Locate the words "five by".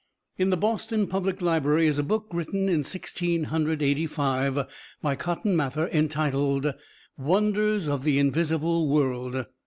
4.07-5.15